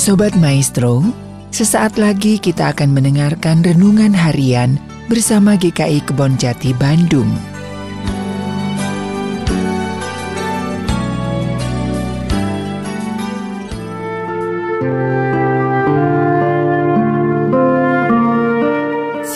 Sobat 0.00 0.32
Maestro, 0.32 1.04
sesaat 1.52 2.00
lagi 2.00 2.40
kita 2.40 2.72
akan 2.72 2.96
mendengarkan 2.96 3.60
renungan 3.60 4.16
harian 4.16 4.80
bersama 5.12 5.60
GKI 5.60 6.00
Kebon 6.08 6.40
Jati 6.40 6.72
Bandung. 6.72 7.28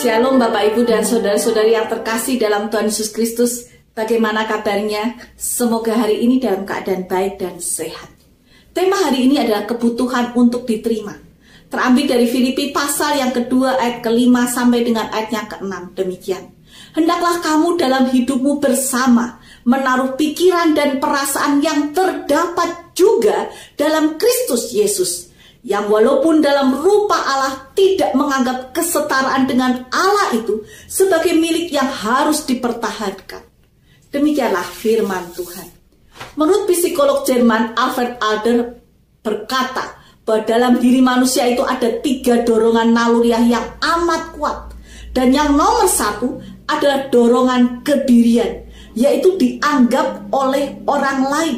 Shalom 0.01 0.41
Bapak 0.41 0.73
Ibu 0.73 0.81
dan 0.89 1.05
Saudara-saudari 1.05 1.77
yang 1.77 1.85
terkasih 1.93 2.41
dalam 2.41 2.73
Tuhan 2.73 2.89
Yesus 2.89 3.13
Kristus. 3.13 3.69
Bagaimana 3.93 4.49
kabarnya? 4.49 5.13
Semoga 5.37 5.93
hari 5.93 6.25
ini 6.25 6.41
dalam 6.41 6.65
keadaan 6.65 7.05
baik 7.05 7.37
dan 7.37 7.61
sehat. 7.61 8.14
Tema 8.75 9.07
hari 9.07 9.31
ini 9.31 9.39
adalah 9.39 9.63
kebutuhan 9.63 10.35
untuk 10.35 10.67
diterima. 10.67 11.15
Terambil 11.71 12.11
dari 12.11 12.27
Filipi 12.27 12.75
pasal 12.75 13.23
yang 13.23 13.31
kedua 13.31 13.79
ayat 13.79 14.03
kelima 14.03 14.51
sampai 14.51 14.83
dengan 14.83 15.07
ayatnya 15.15 15.47
keenam. 15.47 15.95
Demikian. 15.95 16.51
Hendaklah 16.91 17.39
kamu 17.39 17.79
dalam 17.79 18.11
hidupmu 18.11 18.59
bersama 18.59 19.39
menaruh 19.63 20.19
pikiran 20.19 20.75
dan 20.75 20.99
perasaan 20.99 21.63
yang 21.63 21.95
terdapat 21.95 22.91
juga 22.91 23.47
dalam 23.79 24.19
Kristus 24.19 24.75
Yesus. 24.75 25.31
Yang 25.63 25.95
walaupun 25.95 26.43
dalam 26.43 26.75
rupa 26.75 27.15
Allah 27.15 27.71
tidak 27.79 28.11
menganggap 28.11 28.75
kesetaraan 28.75 29.47
dengan 29.47 29.87
Allah 29.87 30.35
itu 30.35 30.67
sebagai 30.91 31.31
milik 31.31 31.71
yang 31.71 31.87
harus 31.87 32.43
dipertahankan. 32.43 33.39
Demikianlah 34.11 34.67
firman 34.67 35.31
Tuhan. 35.31 35.74
Menurut 36.35 36.67
psikolog 36.67 37.23
Jerman 37.23 37.75
Alfred 37.79 38.19
Adler 38.19 38.75
berkata 39.23 39.95
bahwa 40.27 40.43
dalam 40.43 40.73
diri 40.83 40.99
manusia 40.99 41.47
itu 41.47 41.63
ada 41.63 41.87
tiga 42.03 42.43
dorongan 42.43 42.91
naluriah 42.91 43.39
yang 43.39 43.65
amat 43.79 44.35
kuat. 44.35 44.57
Dan 45.15 45.31
yang 45.31 45.55
nomor 45.55 45.87
satu 45.87 46.43
adalah 46.67 47.07
dorongan 47.07 47.87
kedirian, 47.87 48.67
yaitu 48.99 49.39
dianggap 49.39 50.27
oleh 50.35 50.75
orang 50.83 51.19
lain. 51.23 51.57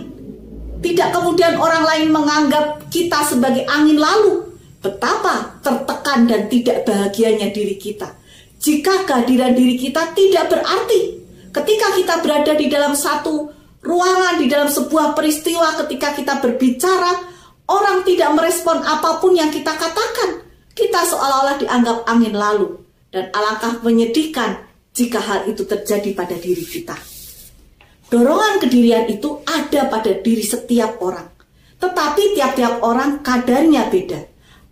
Tidak 0.77 1.09
kemudian 1.09 1.57
orang 1.57 1.81
lain 1.81 2.07
menganggap 2.13 2.85
kita 2.93 3.25
sebagai 3.25 3.65
angin 3.65 3.97
lalu. 3.97 4.45
Betapa 4.77 5.57
tertekan 5.65 6.29
dan 6.29 6.45
tidak 6.53 6.85
bahagianya 6.85 7.49
diri 7.49 7.81
kita. 7.81 8.13
Jika 8.61 9.09
kehadiran 9.09 9.57
diri 9.57 9.73
kita 9.73 10.13
tidak 10.13 10.53
berarti. 10.53 11.17
Ketika 11.49 11.87
kita 11.97 12.21
berada 12.21 12.53
di 12.53 12.69
dalam 12.69 12.93
satu 12.93 13.56
ruangan 13.81 14.41
di 14.41 14.47
dalam 14.49 14.69
sebuah 14.69 15.13
peristiwa 15.13 15.77
ketika 15.85 16.13
kita 16.17 16.39
berbicara, 16.41 17.11
orang 17.69 18.01
tidak 18.07 18.29
merespon 18.33 18.81
apa 18.81 19.21
pun 19.21 19.37
yang 19.37 19.53
kita 19.53 19.73
katakan. 19.75 20.45
Kita 20.77 21.09
seolah-olah 21.09 21.57
dianggap 21.57 21.97
angin 22.05 22.37
lalu. 22.37 22.85
Dan 23.09 23.33
alangkah 23.33 23.81
menyedihkan 23.81 24.67
jika 24.93 25.17
hal 25.23 25.39
itu 25.49 25.65
terjadi 25.65 26.13
pada 26.13 26.35
diri 26.37 26.61
kita. 26.61 26.93
Dorongan 28.07 28.61
kedirian 28.61 29.09
itu 29.09 29.41
ada 29.43 29.89
pada 29.89 30.11
diri 30.21 30.43
setiap 30.45 31.01
orang. 31.01 31.27
Tetapi 31.77 32.37
tiap-tiap 32.37 32.81
orang 32.85 33.25
kadarnya 33.25 33.89
beda. 33.89 34.21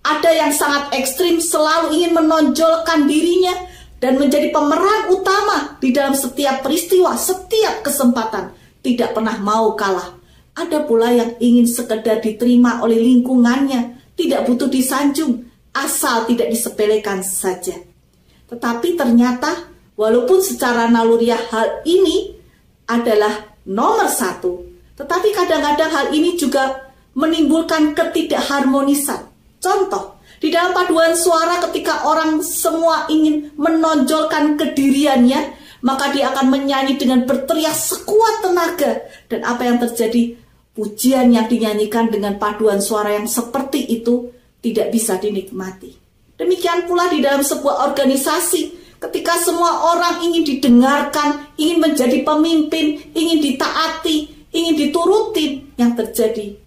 Ada 0.06 0.30
yang 0.30 0.52
sangat 0.53 0.94
ekstrim 0.94 1.42
selalu 1.42 1.98
ingin 1.98 2.14
menonjolkan 2.14 3.09
dirinya 3.09 3.53
dan 3.98 4.22
menjadi 4.22 4.53
pemeran 4.53 5.09
utama 5.09 5.81
di 5.81 5.89
dalam 5.89 6.14
setiap 6.14 6.61
peristiwa, 6.61 7.17
setiap 7.17 7.81
kesempatan 7.81 8.53
tidak 8.86 9.17
pernah 9.17 9.41
mau 9.41 9.73
kalah. 9.73 10.14
Ada 10.53 10.86
pula 10.86 11.09
yang 11.09 11.33
ingin 11.41 11.66
sekedar 11.66 12.22
diterima 12.22 12.86
oleh 12.86 13.02
lingkungannya, 13.02 14.14
tidak 14.14 14.45
butuh 14.45 14.69
disanjung, 14.69 15.50
asal 15.73 16.30
tidak 16.30 16.53
disepelekan 16.53 17.25
saja. 17.25 17.76
Tetapi 18.45 18.93
ternyata, 18.93 19.67
walaupun 19.98 20.39
secara 20.39 20.86
naluriah 20.87 21.42
hal 21.49 21.82
ini 21.83 22.37
adalah 22.86 23.58
nomor 23.65 24.08
satu, 24.08 24.64
tetapi 24.95 25.33
kadang-kadang 25.33 25.92
hal 25.92 26.08
ini 26.14 26.38
juga 26.38 26.93
menimbulkan 27.17 27.98
ketidakharmonisan. 27.98 29.27
Contoh, 29.59 30.21
di 30.39 30.54
dalam 30.54 30.71
paduan 30.71 31.17
suara 31.17 31.58
ketika 31.67 32.05
orang 32.05 32.39
semua 32.45 33.09
ingin 33.11 33.52
menonjolkan 33.58 34.55
kediriannya, 34.55 35.64
maka 35.83 36.13
dia 36.15 36.31
akan 36.31 36.52
menyanyi 36.52 36.95
dengan 36.95 37.25
berteriak 37.25 37.75
sekuat 37.75 38.45
tenaga. 38.45 39.03
Dan 39.27 39.43
apa 39.43 39.65
yang 39.67 39.81
terjadi? 39.81 40.37
Pujian 40.75 41.31
yang 41.31 41.47
dinyanyikan 41.47 42.11
dengan 42.11 42.36
paduan 42.36 42.83
suara 42.83 43.15
yang 43.15 43.31
seperti 43.31 43.87
itu 43.95 44.31
tidak 44.59 44.91
bisa 44.91 45.15
dinikmati. 45.15 45.95
Demikian 46.35 46.83
pula 46.83 47.08
di 47.08 47.23
dalam 47.23 47.39
sebuah 47.39 47.87
organisasi, 47.91 48.75
ketika 48.99 49.39
semua 49.39 49.95
orang 49.95 50.19
ingin 50.27 50.43
didengarkan, 50.43 51.55
ingin 51.55 51.80
menjadi 51.80 52.27
pemimpin, 52.27 52.99
ingin 53.15 53.39
ditaati, 53.39 54.52
ingin 54.52 54.75
diturutin, 54.75 55.65
yang 55.80 55.95
terjadi 55.95 56.65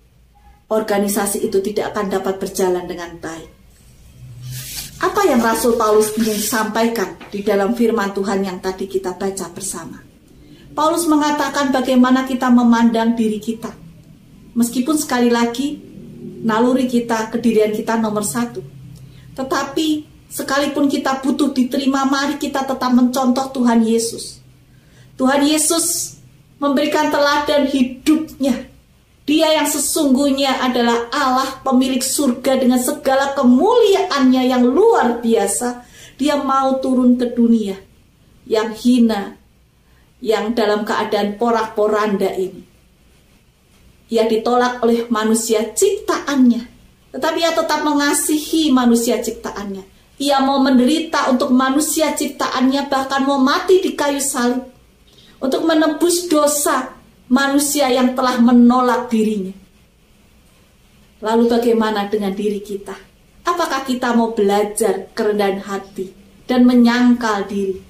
organisasi 0.68 1.48
itu 1.48 1.58
tidak 1.64 1.96
akan 1.96 2.12
dapat 2.12 2.36
berjalan 2.36 2.84
dengan 2.84 3.16
baik. 3.16 3.57
Apa 4.98 5.30
yang 5.30 5.38
Rasul 5.38 5.78
Paulus 5.78 6.10
ingin 6.18 6.42
sampaikan 6.42 7.14
di 7.30 7.46
dalam 7.46 7.74
firman 7.78 8.10
Tuhan 8.10 8.42
yang 8.42 8.58
tadi 8.58 8.90
kita 8.90 9.14
baca 9.14 9.46
bersama? 9.54 10.02
Paulus 10.74 11.06
mengatakan 11.06 11.70
bagaimana 11.70 12.26
kita 12.26 12.50
memandang 12.50 13.14
diri 13.14 13.38
kita. 13.38 13.70
Meskipun 14.58 14.98
sekali 14.98 15.30
lagi 15.30 15.78
naluri 16.42 16.90
kita, 16.90 17.30
kedirian 17.30 17.70
kita 17.70 17.94
nomor 17.98 18.26
satu. 18.26 18.62
Tetapi 19.38 19.86
sekalipun 20.26 20.90
kita 20.90 21.22
butuh 21.22 21.54
diterima, 21.54 22.02
mari 22.02 22.38
kita 22.38 22.66
tetap 22.66 22.90
mencontoh 22.90 23.54
Tuhan 23.54 23.86
Yesus. 23.86 24.42
Tuhan 25.14 25.46
Yesus 25.46 26.18
memberikan 26.62 27.10
teladan 27.10 27.70
hidupnya 27.70 28.67
dia 29.38 29.54
yang 29.54 29.70
sesungguhnya 29.70 30.58
adalah 30.66 31.06
Allah 31.14 31.62
pemilik 31.62 32.02
surga 32.02 32.58
dengan 32.58 32.82
segala 32.82 33.38
kemuliaannya 33.38 34.50
yang 34.50 34.66
luar 34.66 35.22
biasa. 35.22 35.86
Dia 36.18 36.42
mau 36.42 36.82
turun 36.82 37.14
ke 37.14 37.30
dunia 37.30 37.78
yang 38.50 38.74
hina, 38.74 39.38
yang 40.18 40.58
dalam 40.58 40.82
keadaan 40.82 41.38
porak-poranda 41.38 42.34
ini. 42.34 42.66
Ia 44.10 44.26
ditolak 44.26 44.82
oleh 44.82 45.06
manusia 45.06 45.70
ciptaannya, 45.70 46.66
tetapi 47.14 47.38
ia 47.38 47.54
tetap 47.54 47.86
mengasihi 47.86 48.74
manusia 48.74 49.22
ciptaannya. 49.22 49.86
Ia 50.18 50.42
mau 50.42 50.58
menderita 50.58 51.30
untuk 51.30 51.54
manusia 51.54 52.10
ciptaannya, 52.10 52.90
bahkan 52.90 53.22
mau 53.22 53.38
mati 53.38 53.78
di 53.78 53.94
kayu 53.94 54.18
salib 54.18 54.66
untuk 55.38 55.62
menebus 55.62 56.26
dosa 56.26 56.97
manusia 57.28 57.92
yang 57.92 58.16
telah 58.16 58.40
menolak 58.40 59.12
dirinya. 59.12 59.52
Lalu 61.18 61.44
bagaimana 61.50 62.06
dengan 62.08 62.32
diri 62.32 62.60
kita? 62.62 62.94
Apakah 63.48 63.84
kita 63.84 64.12
mau 64.12 64.36
belajar 64.36 65.08
kerendahan 65.16 65.64
hati 65.64 66.12
dan 66.44 66.68
menyangkal 66.68 67.48
diri? 67.48 67.80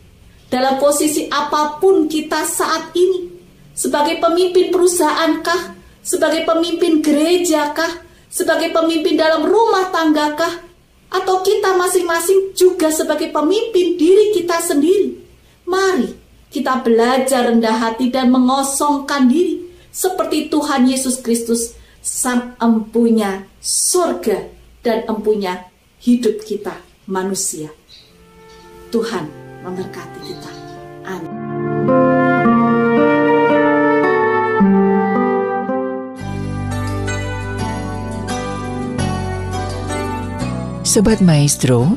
Dalam 0.49 0.81
posisi 0.81 1.28
apa 1.28 1.76
pun 1.76 2.09
kita 2.09 2.41
saat 2.47 2.94
ini, 2.97 3.28
sebagai 3.76 4.16
pemimpin 4.16 4.72
perusahaan-kah, 4.72 5.76
sebagai 6.00 6.49
pemimpin 6.49 7.05
gereja-kah, 7.05 8.00
sebagai 8.32 8.72
pemimpin 8.72 9.20
dalam 9.20 9.44
rumah 9.44 9.93
tangga-kah, 9.93 10.65
atau 11.09 11.41
kita 11.44 11.76
masing-masing 11.76 12.56
juga 12.56 12.88
sebagai 12.88 13.28
pemimpin 13.28 13.97
diri 14.00 14.32
kita 14.32 14.56
sendiri. 14.60 14.77
Kita 16.68 16.84
belajar 16.84 17.48
rendah 17.48 17.80
hati 17.80 18.12
dan 18.12 18.28
mengosongkan 18.28 19.24
diri 19.24 19.72
seperti 19.88 20.52
Tuhan 20.52 20.84
Yesus 20.84 21.16
Kristus 21.25 21.72
sang 22.04 22.60
empunya 22.60 23.48
surga 23.56 24.52
dan 24.84 25.08
empunya 25.08 25.64
hidup 26.04 26.44
kita 26.44 26.76
manusia. 27.08 27.72
Tuhan 28.93 29.32
memberkati 29.64 30.20
kita. 30.28 30.52
Amin. 31.08 31.32
Sobat 40.84 41.25
Maestro, 41.25 41.96